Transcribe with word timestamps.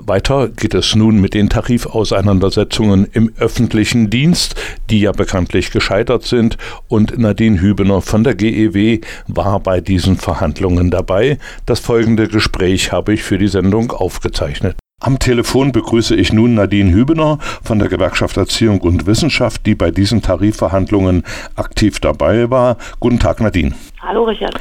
Weiter 0.00 0.48
geht 0.48 0.74
es 0.74 0.96
nun 0.96 1.20
mit 1.20 1.34
den 1.34 1.48
Tarifauseinandersetzungen 1.48 3.06
im 3.12 3.32
öffentlichen 3.38 4.10
Dienst, 4.10 4.56
die 4.90 5.00
ja 5.00 5.12
bekanntlich 5.12 5.70
gescheitert 5.70 6.24
sind, 6.24 6.58
und 6.88 7.16
Nadine 7.16 7.60
Hübener 7.60 8.00
von 8.00 8.24
der 8.24 8.34
GEW 8.34 9.00
war 9.28 9.60
bei 9.60 9.80
diesen 9.80 10.16
Verhandlungen 10.16 10.90
dabei. 10.90 11.38
Das 11.64 11.78
folgende 11.78 12.26
Gespräch 12.26 12.90
habe 12.90 13.14
ich 13.14 13.22
für 13.22 13.38
die 13.38 13.46
Sendung 13.46 13.92
aufgezeichnet. 13.92 14.76
Am 15.00 15.18
Telefon 15.18 15.70
begrüße 15.70 16.16
ich 16.16 16.32
nun 16.32 16.54
Nadine 16.54 16.92
Hübener 16.92 17.38
von 17.62 17.78
der 17.78 17.88
Gewerkschaft 17.88 18.36
Erziehung 18.36 18.80
und 18.80 19.06
Wissenschaft, 19.06 19.64
die 19.66 19.74
bei 19.74 19.90
diesen 19.90 20.22
Tarifverhandlungen 20.22 21.24
aktiv 21.56 22.00
dabei 22.00 22.50
war. 22.50 22.78
Guten 23.00 23.20
Tag, 23.20 23.40
Nadine. 23.40 23.74
Hallo, 24.00 24.24
Richard. 24.24 24.58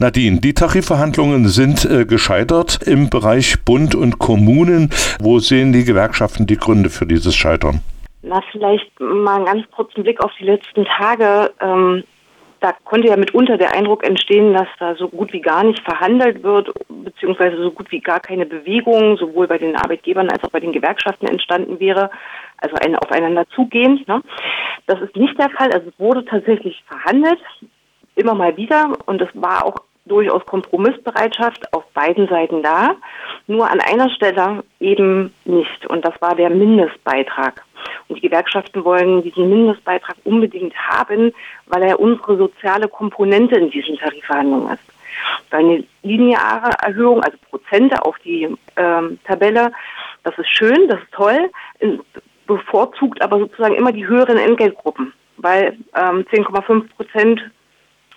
Nadine, 0.00 0.40
die 0.40 0.54
Tarifverhandlungen 0.54 1.46
sind 1.46 1.84
äh, 1.84 2.04
gescheitert 2.04 2.80
im 2.84 3.10
Bereich 3.10 3.64
Bund 3.64 3.94
und 3.94 4.18
Kommunen. 4.18 4.90
Wo 5.20 5.38
sehen 5.38 5.72
die 5.72 5.84
Gewerkschaften 5.84 6.46
die 6.46 6.56
Gründe 6.56 6.90
für 6.90 7.06
dieses 7.06 7.36
Scheitern? 7.36 7.80
Na, 8.22 8.42
vielleicht 8.50 8.90
mal 8.98 9.36
einen 9.36 9.44
ganz 9.44 9.70
kurzen 9.70 10.02
Blick 10.02 10.20
auf 10.20 10.32
die 10.40 10.46
letzten 10.46 10.84
Tage. 10.84 11.52
Ähm, 11.60 12.02
da 12.58 12.72
konnte 12.84 13.08
ja 13.08 13.16
mitunter 13.16 13.56
der 13.56 13.72
Eindruck 13.72 14.02
entstehen, 14.04 14.52
dass 14.52 14.66
da 14.80 14.96
so 14.96 15.08
gut 15.08 15.32
wie 15.32 15.40
gar 15.40 15.62
nicht 15.62 15.80
verhandelt 15.84 16.42
wird, 16.42 16.72
beziehungsweise 16.88 17.62
so 17.62 17.70
gut 17.70 17.92
wie 17.92 18.00
gar 18.00 18.18
keine 18.18 18.46
Bewegung, 18.46 19.16
sowohl 19.16 19.46
bei 19.46 19.58
den 19.58 19.76
Arbeitgebern 19.76 20.28
als 20.28 20.42
auch 20.42 20.50
bei 20.50 20.60
den 20.60 20.72
Gewerkschaften 20.72 21.28
entstanden 21.28 21.78
wäre, 21.78 22.10
also 22.58 22.74
ein 22.76 22.96
aufeinander 22.96 23.46
zugehend. 23.54 24.08
Ne? 24.08 24.22
Das 24.86 25.00
ist 25.02 25.14
nicht 25.14 25.38
der 25.38 25.50
Fall. 25.50 25.70
Also 25.72 25.90
es 25.90 25.98
wurde 26.00 26.24
tatsächlich 26.24 26.82
verhandelt 26.88 27.38
immer 28.14 28.34
mal 28.34 28.56
wieder 28.56 28.96
und 29.06 29.20
es 29.20 29.28
war 29.34 29.66
auch 29.66 29.76
durchaus 30.06 30.44
Kompromissbereitschaft 30.46 31.72
auf 31.72 31.84
beiden 31.92 32.28
Seiten 32.28 32.62
da, 32.62 32.96
nur 33.46 33.70
an 33.70 33.80
einer 33.80 34.10
Stelle 34.10 34.62
eben 34.80 35.32
nicht 35.44 35.86
und 35.86 36.04
das 36.04 36.14
war 36.20 36.34
der 36.34 36.50
Mindestbeitrag. 36.50 37.64
Und 38.08 38.16
die 38.16 38.22
Gewerkschaften 38.22 38.84
wollen 38.84 39.22
diesen 39.22 39.48
Mindestbeitrag 39.48 40.16
unbedingt 40.24 40.74
haben, 40.76 41.32
weil 41.66 41.82
er 41.82 42.00
unsere 42.00 42.36
soziale 42.36 42.88
Komponente 42.88 43.56
in 43.56 43.70
diesen 43.70 43.96
Tarifverhandlungen 43.96 44.74
ist. 44.74 44.82
Eine 45.50 45.84
lineare 46.02 46.72
Erhöhung, 46.82 47.22
also 47.22 47.36
Prozente 47.48 48.04
auf 48.04 48.16
die 48.24 48.48
ähm, 48.76 49.18
Tabelle, 49.24 49.72
das 50.24 50.36
ist 50.38 50.48
schön, 50.48 50.88
das 50.88 51.00
ist 51.00 51.12
toll, 51.12 51.50
bevorzugt 52.46 53.22
aber 53.22 53.38
sozusagen 53.38 53.74
immer 53.74 53.92
die 53.92 54.06
höheren 54.06 54.36
Entgeltgruppen, 54.36 55.12
weil 55.36 55.76
ähm, 55.94 56.24
10,5 56.32 56.88
Prozent 56.96 57.42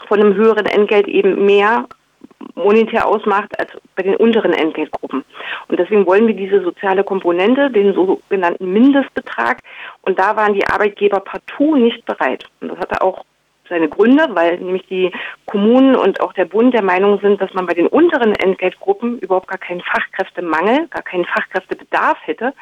von 0.08 0.20
einem 0.20 0.36
höheren 0.36 0.66
Entgelt 0.66 1.08
eben 1.08 1.46
mehr 1.46 1.88
monetär 2.56 3.08
ausmacht 3.08 3.58
als 3.60 3.70
bei 3.96 4.04
den 4.04 4.16
unteren 4.16 4.54
Entgeltgruppen. 4.54 5.24
Und 5.68 5.80
deswegen 5.80 6.06
wollen 6.06 6.28
wir 6.28 6.34
diese 6.34 6.62
soziale 6.62 7.04
Komponente, 7.04 7.70
den 7.70 7.94
sogenannten 7.94 8.72
Mindestbetrag, 8.72 9.60
und 10.02 10.18
da 10.20 10.36
waren 10.36 10.54
die 10.54 10.68
Arbeitgeber 10.68 11.20
partout 11.20 11.76
nicht 11.76 12.06
bereit. 12.06 12.46
Und 12.62 12.70
das 12.70 12.80
hatte 12.80 13.02
auch 13.02 13.26
seine 13.70 13.90
Gründe, 13.90 14.28
weil 14.34 14.58
nämlich 14.58 14.86
die 14.88 15.12
Kommunen 15.46 15.96
und 15.96 16.22
auch 16.22 16.34
der 16.34 16.46
Bund 16.46 16.74
der 16.74 16.84
Meinung 16.84 17.20
sind, 17.20 17.42
dass 17.42 17.54
man 17.54 17.66
bei 17.66 17.74
den 17.74 17.88
unteren 17.88 18.34
Entgeltgruppen 18.36 19.20
überhaupt 19.20 19.48
gar 19.48 19.58
keinen 19.58 19.82
Fachkräftemangel, 19.82 20.88
gar 20.88 21.04
keinen 21.04 21.26
Fachkräftebedarf 21.26 22.18
hätte, 22.22 22.54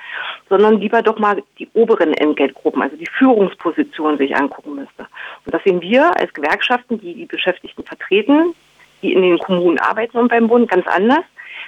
sondern 0.50 0.80
lieber 0.80 1.02
doch 1.02 1.20
mal 1.20 1.44
die 1.60 1.70
oberen 1.74 2.14
Entgeltgruppen, 2.14 2.82
also 2.82 2.96
die 2.96 3.10
Führungspositionen 3.18 4.18
sich 4.18 4.36
angucken 4.36 4.76
müsste. 4.76 5.08
Und 5.46 5.54
das 5.54 5.64
sehen 5.64 5.82
wir 5.82 6.16
als 6.20 6.34
Gewerkschaften, 6.34 7.00
die 7.00 7.14
die 7.14 7.26
Beschäftigten 7.26 7.84
vertreten, 7.84 8.54
die 9.02 9.14
in 9.14 9.22
den 9.22 9.38
Kommunen 9.40 9.80
arbeiten 9.80 10.18
und 10.18 10.30
beim 10.30 10.48
Bund 10.48 10.70
ganz 10.70 10.88
anders. 10.88 11.24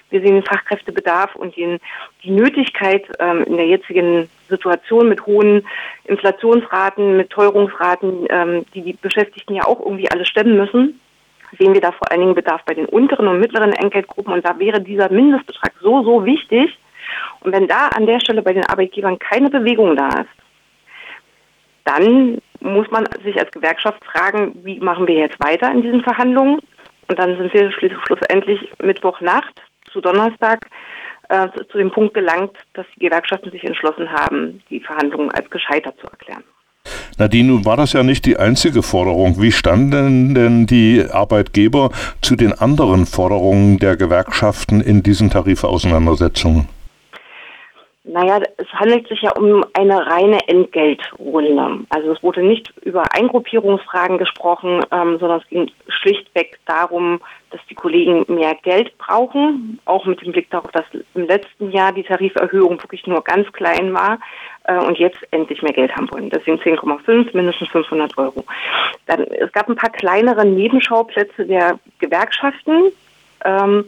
Wir 0.09 0.21
sehen 0.21 0.35
den 0.35 0.43
Fachkräftebedarf 0.43 1.35
und 1.35 1.55
den, 1.57 1.79
die 2.23 2.31
Nötigkeit 2.31 3.05
ähm, 3.19 3.43
in 3.43 3.57
der 3.57 3.67
jetzigen 3.67 4.29
Situation 4.47 5.09
mit 5.09 5.25
hohen 5.25 5.65
Inflationsraten, 6.05 7.17
mit 7.17 7.29
Teuerungsraten, 7.29 8.25
ähm, 8.29 8.65
die 8.73 8.81
die 8.81 8.93
Beschäftigten 8.93 9.55
ja 9.55 9.65
auch 9.65 9.79
irgendwie 9.79 10.09
alle 10.09 10.25
stemmen 10.25 10.57
müssen, 10.57 10.99
sehen 11.59 11.73
wir 11.73 11.81
da 11.81 11.91
vor 11.91 12.09
allen 12.09 12.21
Dingen 12.21 12.35
Bedarf 12.35 12.61
bei 12.65 12.73
den 12.73 12.85
unteren 12.85 13.27
und 13.27 13.39
mittleren 13.39 13.73
Entgeltgruppen. 13.73 14.33
Und 14.33 14.45
da 14.45 14.57
wäre 14.59 14.81
dieser 14.81 15.11
Mindestbetrag 15.11 15.73
so, 15.81 16.03
so 16.03 16.25
wichtig. 16.25 16.77
Und 17.41 17.53
wenn 17.53 17.67
da 17.67 17.87
an 17.89 18.05
der 18.05 18.19
Stelle 18.19 18.41
bei 18.41 18.53
den 18.53 18.65
Arbeitgebern 18.65 19.19
keine 19.19 19.49
Bewegung 19.49 19.95
da 19.95 20.07
ist, 20.07 20.29
dann 21.85 22.39
muss 22.59 22.89
man 22.91 23.05
sich 23.23 23.39
als 23.39 23.51
Gewerkschaft 23.51 24.03
fragen, 24.03 24.53
wie 24.63 24.79
machen 24.79 25.07
wir 25.07 25.15
jetzt 25.15 25.39
weiter 25.41 25.71
in 25.71 25.81
diesen 25.81 26.03
Verhandlungen? 26.03 26.59
Und 27.07 27.19
dann 27.19 27.37
sind 27.37 27.53
wir 27.53 27.71
schlussendlich 27.71 28.59
Mittwochnacht 28.81 29.61
zu 29.91 30.01
Donnerstag 30.01 30.67
äh, 31.29 31.47
zu 31.71 31.77
dem 31.77 31.91
Punkt 31.91 32.13
gelangt, 32.13 32.57
dass 32.73 32.85
die 32.95 33.05
Gewerkschaften 33.05 33.51
sich 33.51 33.63
entschlossen 33.63 34.09
haben, 34.11 34.61
die 34.69 34.79
Verhandlungen 34.79 35.31
als 35.31 35.49
gescheitert 35.49 35.95
zu 35.99 36.07
erklären. 36.07 36.43
Nadine, 37.17 37.49
nun 37.49 37.65
war 37.65 37.75
das 37.75 37.93
ja 37.93 38.03
nicht 38.03 38.25
die 38.25 38.37
einzige 38.37 38.81
Forderung. 38.81 39.41
Wie 39.41 39.51
standen 39.51 40.35
denn 40.35 40.67
die 40.67 41.03
Arbeitgeber 41.11 41.89
zu 42.21 42.35
den 42.35 42.53
anderen 42.53 43.05
Forderungen 43.05 43.79
der 43.79 43.97
Gewerkschaften 43.97 44.81
in 44.81 45.03
diesen 45.03 45.29
Tarifauseinandersetzungen? 45.29 46.69
Naja, 48.07 48.41
es 48.55 48.67
handelt 48.71 49.07
sich 49.09 49.21
ja 49.21 49.31
um 49.31 49.65
eine 49.73 50.07
reine 50.07 50.39
Entgeltrunde. 50.47 51.85
Also 51.89 52.13
es 52.13 52.23
wurde 52.23 52.41
nicht 52.41 52.71
über 52.83 53.03
Eingruppierungsfragen 53.13 54.17
gesprochen, 54.17 54.81
ähm, 54.91 55.19
sondern 55.19 55.41
es 55.41 55.47
ging 55.49 55.69
schlichtweg 55.89 56.57
darum, 56.65 57.19
dass 57.51 57.59
die 57.69 57.75
Kollegen 57.75 58.25
mehr 58.27 58.55
Geld 58.63 58.97
brauchen, 58.97 59.79
auch 59.85 60.05
mit 60.05 60.21
dem 60.21 60.31
Blick 60.31 60.49
darauf, 60.49 60.71
dass 60.71 60.85
im 61.15 61.27
letzten 61.27 61.71
Jahr 61.71 61.91
die 61.91 62.03
Tariferhöhung 62.03 62.81
wirklich 62.81 63.05
nur 63.07 63.23
ganz 63.23 63.51
klein 63.51 63.93
war 63.93 64.19
äh, 64.63 64.77
und 64.77 64.97
jetzt 64.97 65.19
endlich 65.31 65.61
mehr 65.61 65.73
Geld 65.73 65.93
haben 65.93 66.09
wollen. 66.11 66.29
Deswegen 66.29 66.59
10,5, 66.59 67.35
mindestens 67.35 67.67
500 67.69 68.17
Euro. 68.17 68.45
Dann, 69.05 69.23
es 69.23 69.51
gab 69.51 69.67
ein 69.67 69.75
paar 69.75 69.91
kleinere 69.91 70.45
Nebenschauplätze 70.45 71.45
der 71.45 71.77
Gewerkschaften. 71.99 72.91
Ähm, 73.43 73.85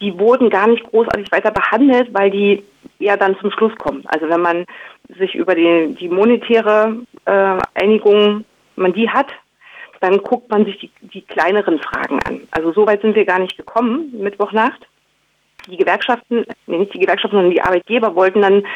die 0.00 0.18
wurden 0.18 0.50
gar 0.50 0.66
nicht 0.66 0.82
großartig 0.84 1.30
weiter 1.30 1.50
behandelt, 1.50 2.12
weil 2.12 2.30
die 2.30 2.64
ja 3.00 3.16
dann 3.16 3.38
zum 3.40 3.50
Schluss 3.50 3.74
kommen. 3.76 4.04
Also 4.06 4.28
wenn 4.28 4.40
man 4.40 4.66
sich 5.18 5.34
über 5.34 5.54
die, 5.54 5.96
die 5.98 6.08
monetäre 6.08 6.96
äh, 7.24 7.58
Einigung, 7.74 8.44
man 8.76 8.92
die 8.92 9.08
hat, 9.08 9.28
dann 10.00 10.18
guckt 10.18 10.50
man 10.50 10.64
sich 10.64 10.78
die, 10.78 10.90
die 11.02 11.22
kleineren 11.22 11.78
Fragen 11.80 12.20
an. 12.26 12.40
Also 12.52 12.72
so 12.72 12.86
weit 12.86 13.02
sind 13.02 13.16
wir 13.16 13.24
gar 13.24 13.38
nicht 13.38 13.56
gekommen, 13.56 14.12
Mittwochnacht 14.18 14.86
die 15.68 15.76
Gewerkschaften, 15.76 16.44
nee, 16.66 16.78
nicht 16.78 16.94
die 16.94 17.00
Gewerkschaften, 17.00 17.36
sondern 17.36 17.52
die 17.52 17.62
Arbeitgeber 17.62 18.14
wollten 18.14 18.42
dann 18.42 18.66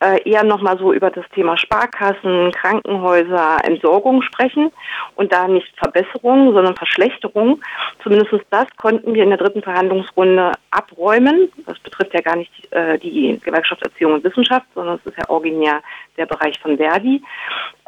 äh, 0.00 0.22
eher 0.28 0.44
nochmal 0.44 0.78
so 0.78 0.92
über 0.92 1.10
das 1.10 1.24
Thema 1.34 1.56
Sparkassen, 1.56 2.52
Krankenhäuser, 2.52 3.58
Entsorgung 3.64 4.22
sprechen 4.22 4.70
und 5.16 5.32
da 5.32 5.48
nicht 5.48 5.68
Verbesserungen, 5.76 6.52
sondern 6.52 6.76
Verschlechterungen. 6.76 7.62
Zumindest 8.02 8.32
das 8.50 8.66
konnten 8.76 9.14
wir 9.14 9.24
in 9.24 9.30
der 9.30 9.38
dritten 9.38 9.62
Verhandlungsrunde 9.62 10.52
abräumen. 10.70 11.50
Das 11.66 11.78
betrifft 11.80 12.14
ja 12.14 12.20
gar 12.20 12.36
nicht 12.36 12.72
äh, 12.72 12.98
die 12.98 13.40
Gewerkschaft 13.42 13.82
Erziehung 13.82 14.14
und 14.14 14.24
Wissenschaft, 14.24 14.66
sondern 14.74 14.96
es 14.96 15.06
ist 15.06 15.18
ja 15.18 15.28
originär 15.28 15.80
der 16.16 16.26
Bereich 16.26 16.58
von 16.60 16.76
Verdi. 16.76 17.22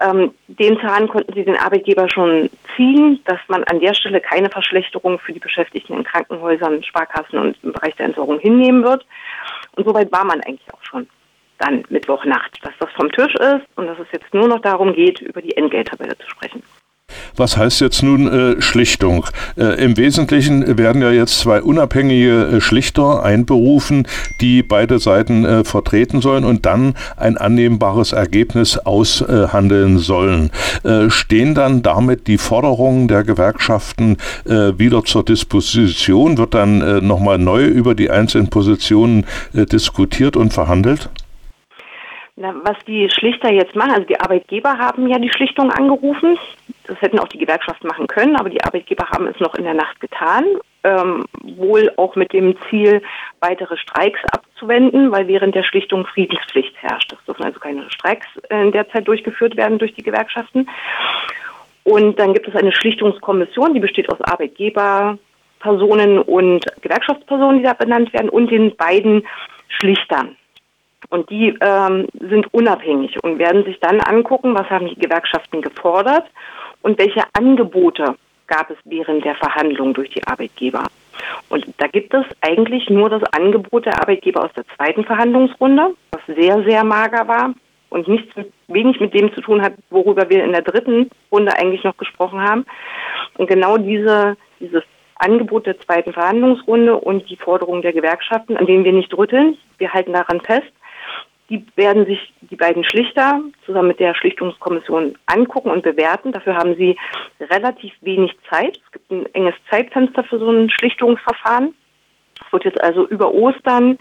Ähm, 0.00 0.34
den 0.48 0.80
Zahn 0.80 1.08
konnten 1.08 1.32
sie 1.34 1.44
den 1.44 1.56
Arbeitgeber 1.56 2.08
schon 2.08 2.50
ziehen, 2.74 3.20
dass 3.24 3.38
man 3.48 3.62
an 3.64 3.80
der 3.80 3.94
Stelle 3.94 4.20
keine 4.20 4.50
Verschlechterung 4.50 5.18
für 5.18 5.32
die 5.32 5.40
Beschäftigten 5.40 5.94
in 5.94 6.04
Krankenhäusern, 6.04 6.82
Sparkassen 6.82 7.38
und 7.38 7.56
im 7.62 7.72
Bereich 7.72 7.94
der 7.96 8.06
Entsorgung 8.06 8.38
hinnehmen 8.38 8.82
wird. 8.82 9.06
Und 9.76 9.86
soweit 9.86 10.10
war 10.10 10.24
man 10.24 10.40
eigentlich 10.40 10.72
auch 10.72 10.82
schon 10.82 11.06
dann 11.60 11.84
Mittwochnacht, 11.88 12.58
dass 12.62 12.72
das 12.80 12.90
vom 12.96 13.10
Tisch 13.12 13.34
ist 13.34 13.66
und 13.76 13.86
dass 13.86 13.98
es 13.98 14.06
jetzt 14.12 14.32
nur 14.34 14.48
noch 14.48 14.60
darum 14.60 14.92
geht, 14.92 15.20
über 15.20 15.42
die 15.42 15.56
Entgelttabelle 15.56 16.16
zu 16.18 16.28
sprechen. 16.28 16.62
Was 17.36 17.56
heißt 17.56 17.80
jetzt 17.80 18.02
nun 18.02 18.26
äh, 18.26 18.60
Schlichtung? 18.62 19.26
Äh, 19.56 19.82
Im 19.84 19.96
Wesentlichen 19.96 20.78
werden 20.78 21.02
ja 21.02 21.10
jetzt 21.10 21.40
zwei 21.40 21.62
unabhängige 21.62 22.56
äh, 22.56 22.60
Schlichter 22.60 23.22
einberufen, 23.22 24.06
die 24.40 24.62
beide 24.62 24.98
Seiten 24.98 25.44
äh, 25.44 25.64
vertreten 25.64 26.20
sollen 26.20 26.44
und 26.44 26.66
dann 26.66 26.94
ein 27.16 27.36
annehmbares 27.36 28.12
Ergebnis 28.12 28.78
aushandeln 28.78 29.98
sollen. 29.98 30.50
Äh, 30.82 31.10
stehen 31.10 31.54
dann 31.54 31.82
damit 31.82 32.26
die 32.26 32.38
Forderungen 32.38 33.08
der 33.08 33.24
Gewerkschaften 33.24 34.16
wieder 34.44 35.04
zur 35.04 35.24
Disposition? 35.24 36.38
Wird 36.38 36.54
dann 36.54 37.06
nochmal 37.06 37.38
neu 37.38 37.64
über 37.64 37.94
die 37.94 38.10
einzelnen 38.10 38.48
Positionen 38.48 39.26
diskutiert 39.52 40.36
und 40.36 40.52
verhandelt? 40.52 41.10
Na, 42.36 42.54
was 42.64 42.76
die 42.86 43.10
Schlichter 43.10 43.52
jetzt 43.52 43.74
machen, 43.74 43.90
also 43.90 44.06
die 44.06 44.18
Arbeitgeber 44.18 44.78
haben 44.78 45.08
ja 45.08 45.18
die 45.18 45.30
Schlichtung 45.30 45.70
angerufen. 45.70 46.38
Das 46.86 47.00
hätten 47.00 47.18
auch 47.18 47.28
die 47.28 47.38
Gewerkschaften 47.38 47.86
machen 47.86 48.06
können, 48.06 48.36
aber 48.36 48.48
die 48.48 48.62
Arbeitgeber 48.62 49.08
haben 49.10 49.26
es 49.26 49.38
noch 49.40 49.54
in 49.56 49.64
der 49.64 49.74
Nacht 49.74 50.00
getan. 50.00 50.44
Ähm, 50.82 51.26
wohl 51.42 51.92
auch 51.98 52.16
mit 52.16 52.32
dem 52.32 52.56
Ziel, 52.68 53.02
weitere 53.40 53.76
Streiks 53.76 54.20
abzuwenden, 54.32 55.12
weil 55.12 55.28
während 55.28 55.54
der 55.54 55.62
Schlichtung 55.62 56.06
Friedenspflicht 56.06 56.74
herrscht. 56.78 57.12
Es 57.12 57.22
dürfen 57.26 57.44
also 57.44 57.60
keine 57.60 57.90
Streiks 57.90 58.26
in 58.48 58.72
der 58.72 58.88
Zeit 58.88 59.06
durchgeführt 59.06 59.56
werden 59.56 59.78
durch 59.78 59.92
die 59.94 60.02
Gewerkschaften. 60.02 60.66
Und 61.84 62.18
dann 62.18 62.32
gibt 62.32 62.48
es 62.48 62.56
eine 62.56 62.72
Schlichtungskommission, 62.72 63.74
die 63.74 63.80
besteht 63.80 64.10
aus 64.10 64.20
Arbeitgeberpersonen 64.22 66.18
und 66.20 66.64
Gewerkschaftspersonen, 66.80 67.58
die 67.58 67.64
da 67.64 67.74
benannt 67.74 68.12
werden, 68.14 68.30
und 68.30 68.50
den 68.50 68.74
beiden 68.76 69.26
Schlichtern. 69.68 70.36
Und 71.08 71.30
die 71.30 71.56
ähm, 71.60 72.06
sind 72.20 72.52
unabhängig 72.52 73.22
und 73.24 73.38
werden 73.38 73.64
sich 73.64 73.80
dann 73.80 74.00
angucken, 74.00 74.54
was 74.54 74.68
haben 74.68 74.88
die 74.88 75.00
Gewerkschaften 75.00 75.62
gefordert 75.62 76.26
und 76.82 76.98
welche 76.98 77.22
Angebote 77.32 78.14
gab 78.46 78.70
es 78.70 78.76
während 78.84 79.24
der 79.24 79.34
Verhandlungen 79.36 79.94
durch 79.94 80.10
die 80.10 80.26
Arbeitgeber. 80.26 80.84
Und 81.48 81.66
da 81.78 81.86
gibt 81.86 82.14
es 82.14 82.24
eigentlich 82.40 82.88
nur 82.90 83.08
das 83.10 83.22
Angebot 83.32 83.86
der 83.86 84.00
Arbeitgeber 84.00 84.44
aus 84.44 84.52
der 84.54 84.64
zweiten 84.76 85.04
Verhandlungsrunde, 85.04 85.94
was 86.10 86.20
sehr, 86.26 86.62
sehr 86.64 86.84
mager 86.84 87.26
war 87.28 87.54
und 87.90 88.08
nichts 88.08 88.32
wenig 88.68 89.00
mit 89.00 89.14
dem 89.14 89.32
zu 89.34 89.40
tun 89.40 89.62
hat, 89.62 89.74
worüber 89.90 90.28
wir 90.30 90.44
in 90.44 90.52
der 90.52 90.62
dritten 90.62 91.10
Runde 91.30 91.56
eigentlich 91.56 91.84
noch 91.84 91.96
gesprochen 91.96 92.40
haben. 92.40 92.64
Und 93.36 93.48
genau 93.48 93.76
diese, 93.76 94.36
dieses 94.60 94.82
Angebot 95.16 95.66
der 95.66 95.78
zweiten 95.80 96.12
Verhandlungsrunde 96.12 96.96
und 96.96 97.28
die 97.28 97.36
Forderungen 97.36 97.82
der 97.82 97.92
Gewerkschaften, 97.92 98.56
an 98.56 98.66
denen 98.66 98.84
wir 98.84 98.92
nicht 98.92 99.16
rütteln, 99.16 99.58
wir 99.78 99.92
halten 99.92 100.12
daran 100.12 100.40
fest, 100.40 100.72
die 101.50 101.66
werden 101.74 102.06
sich 102.06 102.32
die 102.42 102.56
beiden 102.56 102.84
Schlichter 102.84 103.42
zusammen 103.66 103.88
mit 103.88 103.98
der 103.98 104.14
Schlichtungskommission 104.14 105.18
angucken 105.26 105.70
und 105.70 105.82
bewerten. 105.82 106.30
Dafür 106.30 106.54
haben 106.54 106.76
sie 106.76 106.96
relativ 107.40 107.92
wenig 108.02 108.32
Zeit. 108.48 108.78
Es 108.86 108.92
gibt 108.92 109.10
ein 109.10 109.26
enges 109.34 109.54
Zeitfenster 109.68 110.22
für 110.22 110.38
so 110.38 110.48
ein 110.48 110.70
Schlichtungsverfahren. 110.70 111.74
Es 112.46 112.52
wird 112.52 112.64
jetzt 112.64 112.80
also 112.80 113.06
über 113.08 113.34
Ostern 113.34 113.98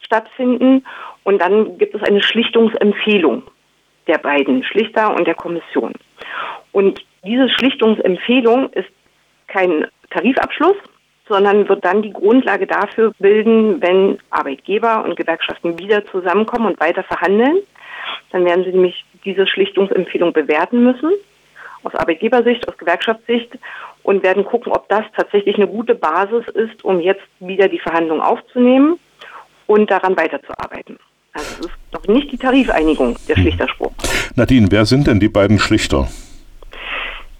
stattfinden. 0.00 0.84
Und 1.24 1.42
dann 1.42 1.76
gibt 1.76 1.94
es 1.94 2.02
eine 2.02 2.22
Schlichtungsempfehlung 2.22 3.42
der 4.06 4.18
beiden 4.18 4.64
Schlichter 4.64 5.14
und 5.14 5.26
der 5.26 5.34
Kommission. 5.34 5.92
Und 6.72 7.04
diese 7.22 7.50
Schlichtungsempfehlung 7.50 8.70
ist 8.70 8.88
kein 9.46 9.86
Tarifabschluss, 10.10 10.76
sondern 11.28 11.68
wird 11.68 11.84
dann 11.84 12.02
die 12.02 12.12
Grundlage 12.12 12.66
dafür 12.66 13.12
bilden, 13.18 13.80
wenn 13.82 14.18
Arbeitgeber 14.30 15.04
und 15.04 15.16
Gewerkschaften 15.16 15.78
wieder 15.78 16.04
zusammenkommen 16.06 16.66
und 16.66 16.80
weiter 16.80 17.02
verhandeln. 17.02 17.58
Dann 18.30 18.44
werden 18.44 18.64
sie 18.64 18.70
nämlich 18.70 19.04
diese 19.24 19.46
Schlichtungsempfehlung 19.46 20.32
bewerten 20.32 20.82
müssen, 20.82 21.10
aus 21.84 21.94
Arbeitgebersicht, 21.94 22.68
aus 22.68 22.76
Gewerkschaftssicht 22.78 23.58
und 24.02 24.22
werden 24.22 24.44
gucken, 24.44 24.72
ob 24.72 24.88
das 24.88 25.04
tatsächlich 25.16 25.56
eine 25.56 25.68
gute 25.68 25.94
Basis 25.94 26.46
ist, 26.48 26.84
um 26.84 27.00
jetzt 27.00 27.22
wieder 27.40 27.68
die 27.68 27.78
Verhandlungen 27.78 28.22
aufzunehmen 28.22 28.98
und 29.66 29.90
daran 29.90 30.16
weiterzuarbeiten. 30.16 30.98
Also 31.32 31.60
es 31.60 31.66
ist 31.66 31.72
noch 31.92 32.06
nicht 32.06 32.32
die 32.32 32.38
Tarifeinigung, 32.38 33.16
der 33.28 33.36
hm. 33.36 33.42
Schlichterspruch. 33.42 33.92
Nadine, 34.34 34.68
wer 34.70 34.86
sind 34.86 35.06
denn 35.06 35.20
die 35.20 35.28
beiden 35.28 35.58
Schlichter? 35.58 36.08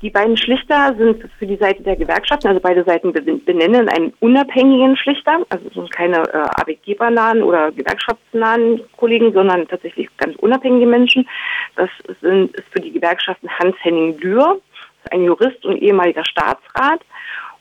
Die 0.00 0.10
beiden 0.10 0.36
Schlichter 0.36 0.94
sind 0.96 1.24
für 1.38 1.46
die 1.46 1.56
Seite 1.56 1.82
der 1.82 1.96
Gewerkschaften, 1.96 2.46
also 2.46 2.60
beide 2.60 2.84
Seiten 2.84 3.12
benennen 3.12 3.88
einen 3.88 4.12
unabhängigen 4.20 4.96
Schlichter, 4.96 5.44
also 5.48 5.68
sind 5.70 5.90
keine 5.90 6.18
äh, 6.18 6.36
arbeitgebernahen 6.36 7.42
oder 7.42 7.72
gewerkschaftsnahen 7.72 8.80
Kollegen, 8.96 9.32
sondern 9.32 9.66
tatsächlich 9.66 10.08
ganz 10.18 10.36
unabhängige 10.36 10.86
Menschen. 10.86 11.28
Das 11.74 11.90
sind, 12.20 12.54
ist 12.54 12.68
für 12.70 12.80
die 12.80 12.92
Gewerkschaften 12.92 13.48
Hans-Henning 13.58 14.18
Dürr, 14.18 14.60
ein 15.10 15.24
Jurist 15.24 15.64
und 15.64 15.78
ehemaliger 15.78 16.24
Staatsrat, 16.24 17.00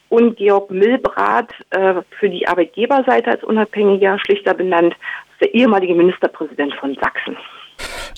und 0.09 0.37
Georg 0.37 0.69
Milbrat 0.71 1.51
äh, 1.71 1.95
für 2.19 2.29
die 2.29 2.47
Arbeitgeberseite 2.47 3.31
als 3.31 3.43
unabhängiger 3.43 4.17
Schlichter 4.19 4.53
benannt, 4.53 4.95
der 5.41 5.53
ehemalige 5.53 5.95
Ministerpräsident 5.95 6.73
von 6.75 6.95
Sachsen. 6.95 7.35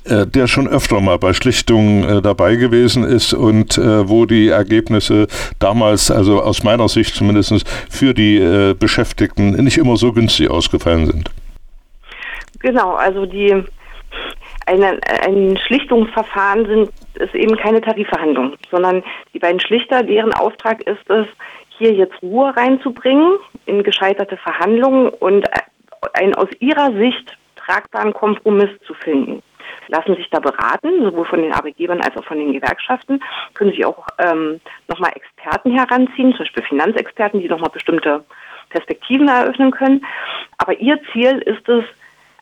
Äh, 0.05 0.25
der 0.27 0.47
schon 0.47 0.67
öfter 0.67 1.01
mal 1.01 1.17
bei 1.17 1.33
Schlichtungen 1.33 2.03
äh, 2.03 2.21
dabei 2.21 2.55
gewesen 2.55 3.03
ist 3.03 3.33
und 3.33 3.77
äh, 3.77 4.07
wo 4.07 4.25
die 4.25 4.47
Ergebnisse 4.47 5.27
damals, 5.59 6.09
also 6.09 6.41
aus 6.41 6.63
meiner 6.63 6.87
Sicht 6.87 7.15
zumindest, 7.15 7.67
für 7.89 8.13
die 8.13 8.39
Beschäftigten 8.79 9.51
nicht 9.63 9.77
immer 9.77 9.97
so 9.97 10.13
günstig 10.13 10.49
ausgefallen 10.49 11.05
sind. 11.05 11.31
Genau, 12.59 12.93
also 12.93 13.25
die 13.25 13.63
eine, 14.65 14.99
ein 15.25 15.57
Schlichtungsverfahren 15.65 16.65
sind, 16.65 16.89
ist 17.15 17.35
eben 17.35 17.55
keine 17.57 17.81
Tarifverhandlung, 17.81 18.53
sondern 18.71 19.03
die 19.33 19.39
beiden 19.39 19.59
Schlichter, 19.59 20.03
deren 20.03 20.33
Auftrag 20.33 20.81
ist 20.83 21.09
es, 21.09 21.25
hier 21.77 21.93
jetzt 21.93 22.21
Ruhe 22.21 22.55
reinzubringen 22.55 23.37
in 23.65 23.83
gescheiterte 23.83 24.37
Verhandlungen 24.37 25.09
und 25.09 25.45
einen 26.13 26.35
aus 26.35 26.49
ihrer 26.59 26.91
Sicht 26.93 27.37
tragbaren 27.55 28.13
Kompromiss 28.13 28.69
zu 28.85 28.93
finden 28.93 29.41
lassen 29.89 30.15
sich 30.15 30.29
da 30.29 30.39
beraten, 30.39 31.03
sowohl 31.03 31.25
von 31.25 31.41
den 31.41 31.53
Arbeitgebern 31.53 32.01
als 32.01 32.15
auch 32.15 32.23
von 32.23 32.37
den 32.37 32.53
Gewerkschaften, 32.53 33.21
können 33.53 33.71
sich 33.71 33.85
auch 33.85 34.07
ähm, 34.19 34.61
nochmal 34.87 35.11
Experten 35.15 35.71
heranziehen, 35.71 36.31
zum 36.31 36.39
Beispiel 36.39 36.63
Finanzexperten, 36.63 37.41
die 37.41 37.49
nochmal 37.49 37.71
bestimmte 37.71 38.23
Perspektiven 38.69 39.27
eröffnen 39.27 39.71
können. 39.71 40.05
Aber 40.57 40.79
ihr 40.79 40.99
Ziel 41.11 41.39
ist 41.39 41.67
es, 41.67 41.83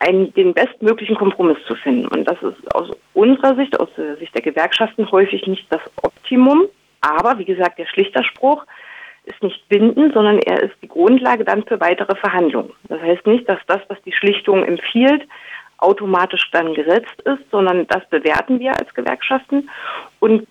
einen, 0.00 0.32
den 0.34 0.54
bestmöglichen 0.54 1.16
Kompromiss 1.16 1.58
zu 1.66 1.74
finden. 1.74 2.06
Und 2.06 2.24
das 2.24 2.40
ist 2.42 2.74
aus 2.74 2.90
unserer 3.14 3.56
Sicht, 3.56 3.78
aus 3.80 3.88
der 3.96 4.16
Sicht 4.16 4.34
der 4.34 4.42
Gewerkschaften 4.42 5.10
häufig 5.10 5.46
nicht 5.46 5.66
das 5.70 5.80
Optimum. 6.02 6.66
Aber 7.00 7.38
wie 7.38 7.44
gesagt, 7.44 7.78
der 7.78 7.86
Schlichterspruch 7.86 8.64
ist 9.24 9.42
nicht 9.42 9.68
bindend, 9.68 10.14
sondern 10.14 10.38
er 10.38 10.62
ist 10.62 10.74
die 10.82 10.88
Grundlage 10.88 11.44
dann 11.44 11.64
für 11.64 11.80
weitere 11.80 12.14
Verhandlungen. 12.14 12.72
Das 12.88 13.00
heißt 13.00 13.26
nicht, 13.26 13.48
dass 13.48 13.58
das, 13.66 13.80
was 13.88 14.00
die 14.02 14.12
Schlichtung 14.12 14.64
empfiehlt, 14.64 15.26
automatisch 15.78 16.50
dann 16.52 16.74
gesetzt 16.74 17.20
ist, 17.24 17.50
sondern 17.50 17.86
das 17.86 18.08
bewerten 18.10 18.60
wir 18.60 18.78
als 18.78 18.92
Gewerkschaften 18.94 19.68
und 20.20 20.46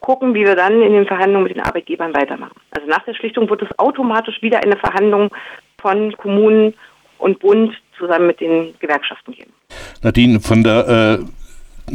gucken, 0.00 0.34
wie 0.34 0.44
wir 0.44 0.56
dann 0.56 0.80
in 0.80 0.92
den 0.92 1.06
Verhandlungen 1.06 1.44
mit 1.44 1.56
den 1.56 1.62
Arbeitgebern 1.62 2.14
weitermachen. 2.14 2.60
Also 2.70 2.86
nach 2.86 3.04
der 3.04 3.14
Schlichtung 3.14 3.50
wird 3.50 3.62
es 3.62 3.78
automatisch 3.78 4.40
wieder 4.42 4.62
eine 4.62 4.76
Verhandlung 4.76 5.30
von 5.80 6.16
Kommunen 6.16 6.74
und 7.18 7.40
Bund 7.40 7.74
zusammen 7.98 8.28
mit 8.28 8.40
den 8.40 8.74
Gewerkschaften 8.78 9.32
geben. 9.32 9.52
Nadine, 10.02 10.40
von 10.40 10.62
der 10.62 11.18
äh 11.20 11.37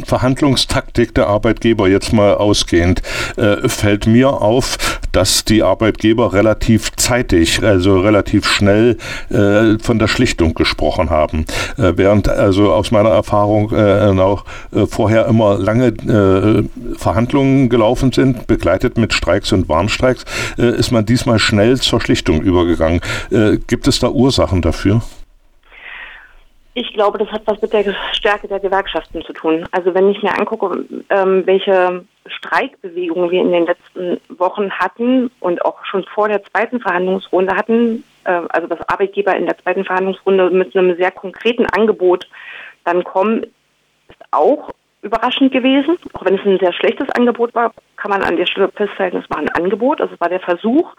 Verhandlungstaktik 0.04 1.14
der 1.14 1.28
Arbeitgeber 1.28 1.88
jetzt 1.88 2.12
mal 2.12 2.34
ausgehend, 2.34 3.02
äh, 3.36 3.68
fällt 3.68 4.06
mir 4.06 4.42
auf, 4.42 5.00
dass 5.12 5.44
die 5.44 5.62
Arbeitgeber 5.62 6.32
relativ 6.32 6.90
zeitig, 6.96 7.62
also 7.62 8.00
relativ 8.00 8.46
schnell 8.46 8.96
äh, 9.30 9.78
von 9.78 9.98
der 9.98 10.08
Schlichtung 10.08 10.54
gesprochen 10.54 11.10
haben. 11.10 11.44
Äh, 11.76 11.92
während 11.96 12.28
also 12.28 12.72
aus 12.72 12.90
meiner 12.90 13.10
Erfahrung 13.10 13.72
äh, 13.72 14.20
auch 14.20 14.44
äh, 14.72 14.86
vorher 14.86 15.26
immer 15.26 15.58
lange 15.58 15.88
äh, 15.88 16.96
Verhandlungen 16.96 17.68
gelaufen 17.68 18.12
sind, 18.12 18.46
begleitet 18.46 18.98
mit 18.98 19.12
Streiks 19.12 19.52
und 19.52 19.68
Warnstreiks, 19.68 20.24
ist 20.56 20.90
man 20.90 21.06
diesmal 21.06 21.38
schnell 21.38 21.78
zur 21.80 22.00
Schlichtung 22.00 22.40
übergegangen. 22.40 23.00
gibt 23.66 23.88
es 23.88 23.98
da 23.98 24.08
Ursachen 24.08 24.62
dafür? 24.62 25.02
Ich 26.76 26.92
glaube, 26.92 27.18
das 27.18 27.30
hat 27.30 27.42
was 27.46 27.62
mit 27.62 27.72
der 27.72 27.94
Stärke 28.12 28.48
der 28.48 28.58
Gewerkschaften 28.58 29.22
zu 29.22 29.32
tun. 29.32 29.64
Also 29.70 29.94
wenn 29.94 30.10
ich 30.10 30.20
mir 30.22 30.36
angucke, 30.36 30.84
ähm, 31.08 31.46
welche 31.46 32.04
Streikbewegungen 32.26 33.30
wir 33.30 33.40
in 33.42 33.52
den 33.52 33.66
letzten 33.66 34.20
Wochen 34.28 34.72
hatten 34.72 35.30
und 35.38 35.64
auch 35.64 35.84
schon 35.84 36.04
vor 36.04 36.28
der 36.28 36.42
zweiten 36.42 36.80
Verhandlungsrunde 36.80 37.54
hatten, 37.54 38.02
äh, 38.24 38.40
also 38.48 38.66
dass 38.66 38.88
Arbeitgeber 38.88 39.36
in 39.36 39.46
der 39.46 39.56
zweiten 39.58 39.84
Verhandlungsrunde 39.84 40.50
mit 40.50 40.76
einem 40.76 40.96
sehr 40.96 41.12
konkreten 41.12 41.66
Angebot 41.66 42.28
dann 42.84 43.04
kommen, 43.04 43.44
ist 44.08 44.24
auch 44.32 44.70
überraschend 45.02 45.52
gewesen. 45.52 45.96
Auch 46.14 46.24
wenn 46.24 46.34
es 46.34 46.44
ein 46.44 46.58
sehr 46.58 46.72
schlechtes 46.72 47.08
Angebot 47.10 47.54
war, 47.54 47.72
kann 47.96 48.10
man 48.10 48.24
an 48.24 48.36
der 48.36 48.46
Stelle 48.46 48.68
festhalten, 48.74 49.18
es 49.18 49.30
war 49.30 49.38
ein 49.38 49.50
Angebot. 49.50 50.00
Also 50.00 50.14
es 50.14 50.20
war 50.20 50.28
der 50.28 50.40
Versuch, 50.40 50.92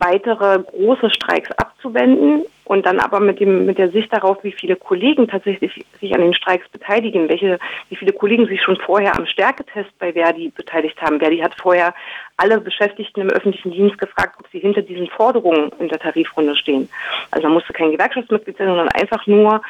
weitere 0.00 0.62
große 0.62 1.10
Streiks 1.10 1.50
abzuwenden 1.52 2.44
und 2.64 2.86
dann 2.86 3.00
aber 3.00 3.20
mit 3.20 3.40
dem 3.40 3.66
mit 3.66 3.78
der 3.78 3.90
Sicht 3.90 4.12
darauf, 4.12 4.42
wie 4.42 4.52
viele 4.52 4.76
Kollegen 4.76 5.28
tatsächlich 5.28 5.84
sich 6.00 6.14
an 6.14 6.20
den 6.20 6.34
Streiks 6.34 6.68
beteiligen, 6.68 7.28
welche 7.28 7.58
wie 7.88 7.96
viele 7.96 8.12
Kollegen 8.12 8.46
sich 8.46 8.62
schon 8.62 8.76
vorher 8.76 9.16
am 9.16 9.26
Stärketest 9.26 9.90
bei 9.98 10.12
Verdi 10.12 10.52
beteiligt 10.54 11.00
haben. 11.02 11.18
Verdi 11.18 11.38
hat 11.38 11.54
vorher 11.60 11.94
alle 12.36 12.60
Beschäftigten 12.60 13.20
im 13.22 13.30
öffentlichen 13.30 13.72
Dienst 13.72 13.98
gefragt, 13.98 14.36
ob 14.38 14.46
sie 14.50 14.60
hinter 14.60 14.82
diesen 14.82 15.08
Forderungen 15.08 15.70
in 15.78 15.88
der 15.88 15.98
Tarifrunde 15.98 16.56
stehen. 16.56 16.88
Also 17.30 17.46
man 17.46 17.54
musste 17.54 17.72
kein 17.72 17.92
Gewerkschaftsmitglied 17.92 18.56
sein, 18.56 18.68
sondern 18.68 18.88
einfach 18.88 19.26
nur 19.26 19.60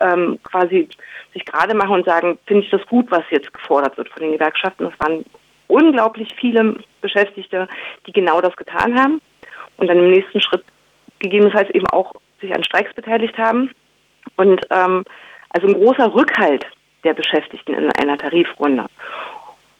ähm, 0.00 0.38
quasi 0.42 0.88
sich 1.32 1.44
gerade 1.44 1.74
machen 1.74 1.94
und 1.94 2.06
sagen, 2.06 2.38
finde 2.46 2.64
ich 2.64 2.70
das 2.70 2.84
gut, 2.86 3.10
was 3.10 3.22
jetzt 3.30 3.52
gefordert 3.54 3.96
wird 3.96 4.08
von 4.08 4.22
den 4.22 4.32
Gewerkschaften. 4.32 4.86
Es 4.86 5.00
waren 5.00 5.24
unglaublich 5.68 6.28
viele 6.34 6.76
Beschäftigte, 7.00 7.68
die 8.06 8.12
genau 8.12 8.40
das 8.40 8.56
getan 8.56 9.00
haben 9.00 9.20
und 9.78 9.86
dann 9.86 9.98
im 9.98 10.10
nächsten 10.10 10.40
Schritt 10.40 10.64
gegebenenfalls 11.18 11.70
eben 11.70 11.86
auch 11.86 12.12
sich 12.40 12.54
an 12.54 12.62
Streiks 12.62 12.94
beteiligt 12.94 13.36
haben. 13.38 13.70
Und 14.36 14.60
ähm, 14.70 15.04
also 15.50 15.66
ein 15.66 15.74
großer 15.74 16.14
Rückhalt 16.14 16.66
der 17.04 17.14
Beschäftigten 17.14 17.74
in 17.74 17.90
einer 17.92 18.18
Tarifrunde. 18.18 18.86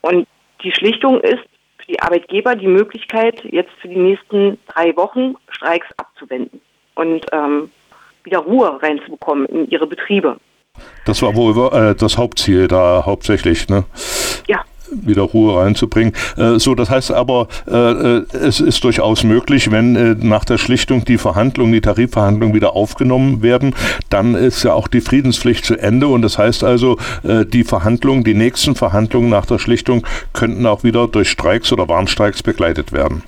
Und 0.01 0.27
die 0.63 0.73
Schlichtung 0.73 1.21
ist 1.21 1.43
für 1.79 1.87
die 1.89 2.01
Arbeitgeber 2.01 2.57
die 2.57 2.67
Möglichkeit, 2.67 3.43
jetzt 3.45 3.71
für 3.81 3.89
die 3.89 3.97
nächsten 3.97 4.59
drei 4.69 4.97
Wochen 4.97 5.35
Streiks 5.51 5.87
abzuwenden 5.97 6.61
und 6.95 7.27
ähm, 7.33 7.71
wieder 8.25 8.39
Ruhe 8.39 8.81
reinzubekommen 8.83 9.47
in 9.47 9.71
ihre 9.71 9.87
Betriebe. 9.87 10.39
Das 11.05 11.23
war 11.23 11.35
wohl 11.35 11.73
äh, 11.73 11.95
das 11.95 12.19
Hauptziel 12.19 12.69
da 12.69 13.05
hauptsächlich, 13.05 13.69
ne? 13.69 13.85
Ja. 14.47 14.65
Wieder 14.93 15.23
Ruhe 15.23 15.61
reinzubringen. 15.61 16.13
Äh, 16.37 16.59
so, 16.59 16.75
das 16.75 16.91
heißt 16.91 17.13
aber, 17.13 17.49
äh, 17.67 17.75
äh, 18.19 18.27
es 18.33 18.61
ist 18.61 18.85
durchaus 18.85 19.25
möglich, 19.25 19.71
wenn 19.71 19.97
äh, 19.97 20.17
nach 20.21 20.45
der 20.45 20.59
Schlichtung 20.59 21.05
die 21.05 21.19
Verhandlungen, 21.19 21.73
die 21.73 21.81
Tarifverhandlungen 21.81 22.55
wieder 22.55 22.75
aufgenommen 22.75 23.43
werden, 23.43 23.75
dann 24.11 24.35
ist 24.35 24.63
ja 24.63 24.73
auch 24.73 24.89
die 24.89 25.01
Friedenspflicht 25.01 25.65
zu 25.65 25.77
Ende 25.77 26.09
und 26.09 26.23
das 26.23 26.39
heißt 26.39 26.65
also, 26.65 26.97
äh, 27.23 27.45
die 27.45 27.65
Verhandlungen, 27.65 28.25
die 28.25 28.35
nächsten 28.35 28.75
Verhandlungen 28.75 29.31
nach 29.31 29.47
der 29.47 29.59
Schlichtung 29.59 30.07
könnten 30.33 30.67
auch 30.67 30.85
wieder 30.85 31.09
durch 31.09 31.31
Streiks 31.31 31.73
oder 31.73 31.89
Warnstreiks 31.89 32.43
begleitet 32.43 32.93
werden. 32.93 33.23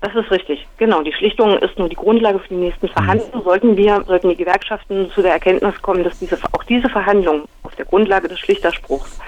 Das 0.00 0.14
ist 0.14 0.30
richtig. 0.30 0.66
Genau. 0.78 1.02
Die 1.02 1.12
Schlichtung 1.12 1.58
ist 1.58 1.78
nur 1.78 1.88
die 1.88 1.96
Grundlage 1.96 2.38
für 2.38 2.48
die 2.48 2.54
nächsten 2.54 2.86
mhm. 2.86 2.92
Verhandlungen. 2.92 3.44
Sollten 3.44 3.76
wir, 3.76 4.02
sollten 4.06 4.30
die 4.30 4.36
Gewerkschaften 4.36 5.10
zu 5.10 5.22
der 5.22 5.32
Erkenntnis 5.32 5.80
kommen, 5.82 6.04
dass 6.04 6.18
diese, 6.18 6.38
auch 6.52 6.64
diese 6.64 6.88
Verhandlungen 6.88 7.44
auf 7.62 7.74
der 7.76 7.84
Grundlage 7.84 8.28
des 8.28 8.38
Schlichterspruchs 8.40 9.18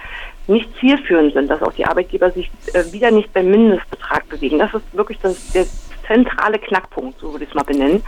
nicht 0.46 0.68
zielführend 0.80 1.32
sind, 1.34 1.48
dass 1.48 1.62
auch 1.62 1.72
die 1.72 1.86
Arbeitgeber 1.86 2.30
sich 2.30 2.50
äh, 2.74 2.84
wieder 2.92 3.10
nicht 3.10 3.32
beim 3.32 3.50
Mindestbetrag 3.50 4.28
bewegen. 4.28 4.58
Das 4.58 4.74
ist 4.74 4.82
wirklich 4.92 5.18
das, 5.20 5.52
der 5.52 5.66
zentrale 6.06 6.58
Knackpunkt, 6.58 7.18
so 7.20 7.32
würde 7.32 7.44
ich 7.44 7.50
es 7.50 7.54
mal 7.54 7.62
benennen. 7.62 8.02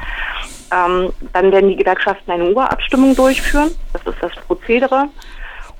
Ähm, 0.73 1.13
dann 1.33 1.53
werden 1.53 1.71
die 1.71 1.77
Gewerkschaften 1.77 2.31
eine 2.31 2.51
Urabstimmung 2.51 3.15
durchführen. 3.15 3.71
Das 3.93 4.03
ist 4.07 4.23
das 4.23 4.33
Prozedere. 4.47 5.09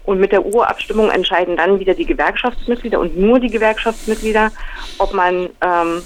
Und 0.05 0.21
mit 0.21 0.33
der 0.33 0.45
Urabstimmung 0.45 1.11
entscheiden 1.11 1.57
dann 1.57 1.81
wieder 1.81 1.95
die 1.95 2.05
Gewerkschaftsmitglieder 2.05 3.01
und 3.01 3.19
nur 3.19 3.41
die 3.41 3.49
Gewerkschaftsmitglieder, 3.49 4.53
ob 4.99 5.15
man 5.15 5.49
ähm, 5.63 6.03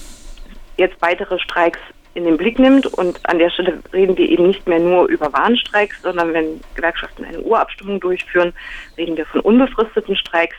jetzt 0.76 1.00
weitere 1.00 1.38
Streiks 1.40 1.80
in 2.18 2.24
den 2.24 2.36
Blick 2.36 2.58
nimmt. 2.58 2.86
Und 2.86 3.18
an 3.24 3.38
der 3.38 3.48
Stelle 3.50 3.78
reden 3.92 4.16
wir 4.18 4.28
eben 4.28 4.48
nicht 4.48 4.66
mehr 4.68 4.80
nur 4.80 5.06
über 5.06 5.32
Warnstreiks, 5.32 6.02
sondern 6.02 6.32
wenn 6.34 6.60
Gewerkschaften 6.74 7.24
eine 7.24 7.40
Urabstimmung 7.40 8.00
durchführen, 8.00 8.52
reden 8.96 9.16
wir 9.16 9.24
von 9.26 9.40
unbefristeten 9.40 10.16
Streiks. 10.16 10.56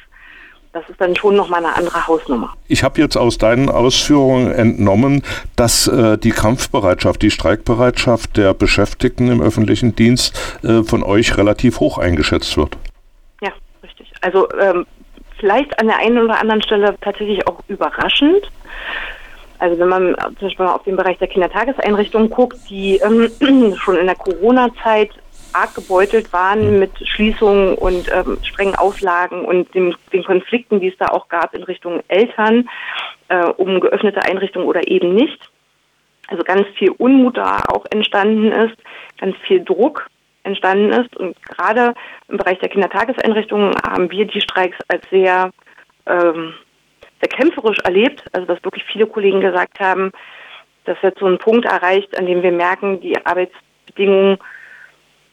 Das 0.72 0.88
ist 0.88 1.02
dann 1.02 1.16
schon 1.16 1.36
nochmal 1.36 1.66
eine 1.66 1.76
andere 1.76 2.08
Hausnummer. 2.08 2.54
Ich 2.68 2.84
habe 2.84 3.02
jetzt 3.02 3.18
aus 3.18 3.40
deinen 3.40 3.70
Ausführungen 3.70 4.52
entnommen, 4.52 5.24
dass 5.56 5.88
äh, 5.88 6.18
die 6.18 6.30
Kampfbereitschaft, 6.30 7.24
die 7.24 7.32
Streikbereitschaft 7.32 8.38
der 8.38 8.54
Beschäftigten 8.54 9.32
im 9.32 9.42
öffentlichen 9.42 9.96
Dienst 9.96 10.60
äh, 10.64 10.84
von 10.84 11.04
euch 11.04 11.38
relativ 11.38 11.80
hoch 11.80 11.98
eingeschätzt 11.98 12.56
wird. 12.56 12.78
Ja, 13.42 13.52
richtig. 13.82 14.12
Also 14.22 14.48
ähm, 14.60 14.86
vielleicht 15.40 15.78
an 15.80 15.88
der 15.88 15.98
einen 15.98 16.20
oder 16.20 16.40
anderen 16.40 16.62
Stelle 16.62 16.96
tatsächlich 17.02 17.48
auch 17.48 17.64
überraschend. 17.68 18.52
Also 19.60 19.78
wenn 19.78 19.90
man 19.90 20.16
zum 20.40 20.48
Beispiel 20.48 20.66
auf 20.66 20.84
den 20.84 20.96
Bereich 20.96 21.18
der 21.18 21.28
Kindertageseinrichtungen 21.28 22.30
guckt, 22.30 22.58
die 22.70 22.98
ähm, 22.98 23.30
schon 23.78 23.98
in 23.98 24.08
der 24.08 24.16
Corona-Zeit 24.16 25.12
arg 25.54 25.76
gebeutelt 25.76 26.32
waren 26.32 26.74
mhm. 26.74 26.80
mit 26.80 26.92
Schließungen 27.08 27.76
und 27.76 28.10
ähm, 28.12 28.38
strengen 28.44 28.76
Auflagen 28.76 29.46
und 29.46 29.74
dem, 29.74 29.96
den 30.14 30.24
Konflikten, 30.24 30.80
die 30.80 30.90
es 30.90 30.98
da 30.98 31.08
auch 31.08 31.28
gab 31.28 31.54
in 31.54 31.64
Richtung 31.64 32.02
Eltern, 32.08 32.70
äh, 33.30 33.46
um 33.46 33.80
geöffnete 33.80 34.24
Einrichtungen 34.24 34.68
oder 34.68 34.88
eben 34.88 35.14
nicht. 35.14 35.40
Also 36.28 36.44
ganz 36.44 36.68
viel 36.78 36.92
Unmut 36.92 37.38
da 37.38 37.64
auch 37.68 37.86
entstanden 37.90 38.52
ist, 38.52 38.76
ganz 39.20 39.36
viel 39.48 39.64
Druck 39.64 40.08
entstanden 40.44 40.92
ist. 40.92 41.16
Und 41.18 41.36
gerade 41.44 41.96
im 42.28 42.38
Bereich 42.38 42.60
der 42.60 42.70
Kindertageseinrichtungen 42.70 43.74
haben 43.84 44.12
wir 44.12 44.26
die 44.26 44.42
Streiks 44.42 44.78
als 44.88 45.04
sehr 45.10 45.50
ähm, 46.06 46.54
sehr 47.20 47.30
kämpferisch 47.30 47.80
erlebt. 47.80 48.24
Also 48.34 48.48
dass 48.48 48.64
wirklich 48.64 48.84
viele 48.86 49.08
Kollegen 49.08 49.42
gesagt 49.42 49.80
haben, 49.80 50.12
dass 50.86 50.98
jetzt 51.02 51.20
so 51.20 51.28
ein 51.28 51.38
Punkt 51.38 51.66
erreicht, 51.66 52.18
an 52.18 52.26
dem 52.26 52.42
wir 52.42 52.52
merken, 52.52 53.00
die 53.02 53.16
Arbeitsbedingungen 53.26 54.38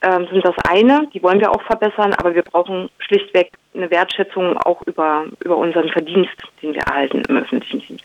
äh, 0.01 0.19
sind 0.31 0.45
das 0.45 0.55
eine, 0.69 1.07
die 1.13 1.23
wollen 1.23 1.39
wir 1.39 1.51
auch 1.51 1.61
verbessern, 1.63 2.13
aber 2.13 2.35
wir 2.35 2.43
brauchen 2.43 2.89
schlichtweg 2.99 3.51
eine 3.73 3.89
Wertschätzung 3.89 4.57
auch 4.57 4.81
über, 4.83 5.25
über 5.43 5.57
unseren 5.57 5.89
Verdienst, 5.89 6.35
den 6.61 6.73
wir 6.73 6.81
erhalten 6.81 7.23
im 7.27 7.37
öffentlichen 7.37 7.79
Dienst. 7.79 8.03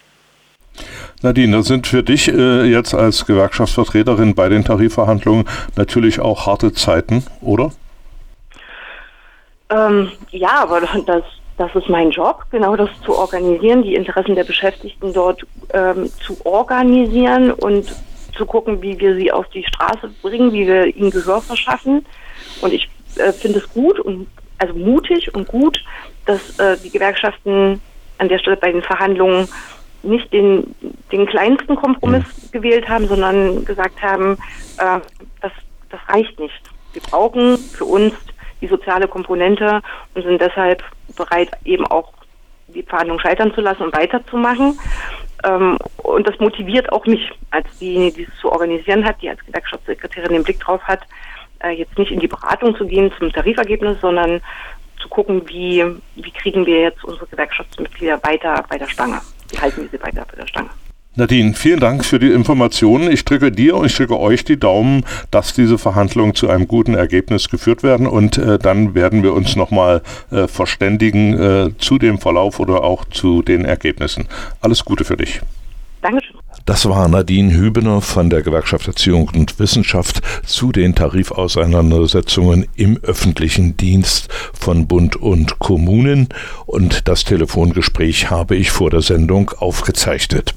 Nadine, 1.23 1.57
das 1.59 1.67
sind 1.67 1.87
für 1.87 2.03
dich 2.03 2.29
äh, 2.29 2.65
jetzt 2.65 2.95
als 2.95 3.27
Gewerkschaftsvertreterin 3.27 4.35
bei 4.35 4.49
den 4.49 4.65
Tarifverhandlungen 4.65 5.47
natürlich 5.77 6.21
auch 6.21 6.47
harte 6.47 6.73
Zeiten, 6.73 7.25
oder? 7.43 7.73
Ähm, 9.71 10.11
ja, 10.31 10.63
aber 10.63 10.81
das, 11.07 11.25
das 11.59 11.75
ist 11.75 11.89
mein 11.89 12.11
Job, 12.11 12.45
genau 12.51 12.77
das 12.77 12.89
zu 13.05 13.17
organisieren, 13.17 13.83
die 13.83 13.95
Interessen 13.95 14.35
der 14.35 14.45
Beschäftigten 14.45 15.13
dort 15.13 15.43
ähm, 15.73 16.11
zu 16.25 16.37
organisieren 16.45 17.53
und 17.53 17.95
zu 18.37 18.47
gucken, 18.47 18.81
wie 18.83 18.99
wir 18.99 19.15
sie 19.17 19.31
auf 19.31 19.47
die 19.49 19.65
Straße 19.65 20.11
bringen, 20.23 20.53
wie 20.53 20.67
wir 20.67 20.87
ihnen 20.87 21.11
Gehör 21.11 21.41
verschaffen. 21.43 22.05
Und 22.63 22.73
ich 22.73 22.89
äh, 23.17 23.33
finde 23.33 23.59
es 23.59 23.69
gut 23.73 24.01
und 24.01 24.27
also 24.59 24.75
mutig 24.75 25.35
und 25.35 25.49
gut, 25.49 25.83
dass 26.25 26.59
äh, 26.59 26.77
die 26.83 26.91
Gewerkschaften 26.91 27.81
an 28.19 28.29
der 28.29 28.39
Stelle 28.39 28.57
bei 28.57 28.73
den 28.73 28.83
Verhandlungen 28.83 29.49
nicht 30.03 30.33
den, 30.33 30.75
den 31.11 31.27
kleinsten 31.27 31.77
Kompromiss 31.77 32.25
mhm. 32.25 32.53
gewählt 32.53 32.89
haben, 32.89 33.07
sondern 33.09 33.65
gesagt 33.65 34.01
haben, 34.03 34.39
äh, 34.79 35.01
das, 35.41 35.53
das 35.91 36.01
reicht 36.09 36.39
nicht. 36.41 36.63
Wir 36.93 37.03
brauchen 37.03 37.59
für 37.59 37.85
uns 37.85 38.15
die 38.63 38.69
soziale 38.69 39.09
Komponente 39.09 39.83
und 40.15 40.23
sind 40.23 40.41
deshalb 40.41 40.83
bereit, 41.17 41.51
eben 41.65 41.87
auch 41.87 42.13
die 42.69 42.83
Verhandlungen 42.83 43.21
scheitern 43.21 43.53
zu 43.55 43.61
lassen 43.61 43.83
und 43.83 43.95
weiterzumachen. 43.95 44.79
Ähm, 45.45 45.77
und 45.99 46.27
das 46.27 46.39
motiviert 46.39 46.91
auch 46.93 47.05
mich 47.05 47.31
als 47.51 47.67
diejenige, 47.79 48.17
die 48.17 48.23
es 48.23 48.41
zu 48.41 48.51
organisieren 48.51 49.05
hat, 49.05 49.21
die 49.21 49.29
als 49.29 49.45
Gewerkschaftssekretärin 49.45 50.33
den 50.33 50.45
Blick 50.45 50.61
drauf 50.61 50.81
hat, 50.85 51.01
äh, 51.63 51.71
jetzt 51.71 51.99
nicht 51.99 52.13
in 52.13 52.21
die 52.21 52.29
Beratung 52.29 52.77
zu 52.77 52.87
gehen 52.87 53.13
zum 53.19 53.33
Tarifergebnis, 53.33 54.01
sondern 54.01 54.41
zu 55.01 55.09
gucken, 55.09 55.43
wie, 55.49 55.85
wie 56.15 56.31
kriegen 56.31 56.65
wir 56.65 56.81
jetzt 56.81 57.05
unsere 57.05 57.27
Gewerkschaftsmitglieder 57.27 58.23
weiter 58.23 58.65
bei 58.69 58.79
der 58.79 58.89
Stange. 58.89 59.21
Wie 59.51 59.59
halten 59.59 59.83
wir 59.83 59.89
sie 59.89 60.03
weiter 60.03 60.25
bei 60.31 60.37
der 60.37 60.47
Stange? 60.47 60.71
Nadine, 61.15 61.53
vielen 61.53 61.79
Dank 61.79 62.07
für 62.07 62.19
die 62.19 62.31
Informationen. 62.33 63.11
Ich 63.11 63.27
drücke 63.27 63.53
dir 63.53 63.77
und 63.77 63.85
ich 63.85 63.95
drücke 63.95 64.19
euch 64.19 64.45
die 64.45 64.59
Daumen, 64.59 65.05
dass 65.31 65.53
diese 65.53 65.77
Verhandlungen 65.77 66.35
zu 66.35 66.49
einem 66.49 66.67
guten 66.67 66.95
Ergebnis 66.95 67.51
geführt 67.51 67.83
werden 67.83 68.07
und 68.07 68.39
äh, 68.39 68.59
dann 68.59 68.95
werden 68.95 69.23
wir 69.23 69.35
uns 69.35 69.55
nochmal 69.55 70.01
äh, 70.31 70.49
verständigen 70.49 71.39
äh, 71.39 71.71
zu 71.77 71.99
dem 71.99 72.19
Verlauf 72.19 72.61
oder 72.61 72.83
auch 72.83 73.05
zu 73.05 73.43
den 73.43 73.67
Ergebnissen. 73.67 74.27
Alles 74.63 74.87
Gute 74.87 75.05
für 75.05 75.19
dich. 75.19 75.43
Dankeschön. 76.01 76.37
Das 76.65 76.89
war 76.89 77.07
Nadine 77.09 77.53
Hübener 77.53 78.01
von 78.01 78.31
der 78.31 78.41
Gewerkschaft 78.41 78.89
Erziehung 78.89 79.31
und 79.35 79.59
Wissenschaft 79.59 80.23
zu 80.47 80.73
den 80.73 80.95
Tarifauseinandersetzungen 80.95 82.67
im 82.75 82.99
öffentlichen 83.03 83.77
Dienst 83.77 84.29
von 84.55 84.87
Bund 84.87 85.17
und 85.17 85.59
Kommunen. 85.59 86.29
Und 86.65 87.07
das 87.07 87.25
Telefongespräch 87.25 88.31
habe 88.31 88.57
ich 88.57 88.71
vor 88.71 88.89
der 88.89 89.03
Sendung 89.03 89.51
aufgezeichnet. 89.51 90.55